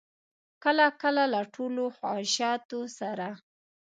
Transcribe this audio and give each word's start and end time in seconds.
کله 0.63 0.85
کله 1.01 1.23
له 1.33 1.41
ټولو 1.55 1.83
خواهشاتو 1.97 2.79
سره. 2.99 3.27